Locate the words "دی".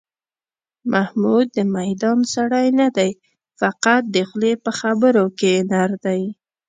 2.97-3.11, 6.05-6.21